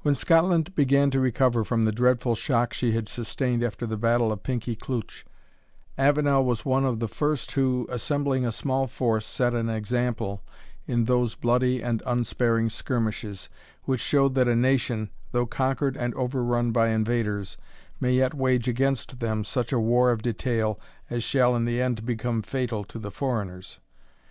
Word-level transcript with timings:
When 0.00 0.14
Scotland 0.14 0.74
began 0.74 1.10
to 1.10 1.20
recover 1.20 1.64
from 1.64 1.84
the 1.84 1.92
dreadful 1.92 2.34
shock 2.34 2.72
she 2.72 2.92
had 2.92 3.10
sustained 3.10 3.62
after 3.62 3.84
the 3.84 3.98
battle 3.98 4.32
of 4.32 4.42
Pinkie 4.42 4.74
Cleuch, 4.74 5.22
Avenel 5.98 6.46
was 6.46 6.64
one 6.64 6.86
of 6.86 6.98
the 6.98 7.08
first 7.08 7.52
who, 7.52 7.86
assembling 7.90 8.46
a 8.46 8.52
small 8.52 8.86
force, 8.86 9.26
set 9.26 9.52
an 9.52 9.68
example 9.68 10.42
in 10.86 11.04
those 11.04 11.34
bloody 11.34 11.82
and 11.82 12.02
unsparing 12.06 12.70
skirmishes, 12.70 13.50
which 13.84 14.00
showed 14.00 14.34
that 14.34 14.48
a 14.48 14.56
nation, 14.56 15.10
though 15.32 15.44
conquered 15.44 15.94
and 15.94 16.14
overrun 16.14 16.72
by 16.72 16.88
invaders, 16.88 17.58
may 18.00 18.14
yet 18.14 18.32
wage 18.32 18.66
against 18.66 19.18
them 19.20 19.44
such 19.44 19.74
a 19.74 19.78
war 19.78 20.10
of 20.10 20.22
detail 20.22 20.80
as 21.10 21.22
shall 21.22 21.54
in 21.54 21.66
the 21.66 21.82
end 21.82 22.06
become 22.06 22.40
fatal 22.40 22.82
to 22.82 22.98
the 22.98 23.10
foreigners. 23.10 23.78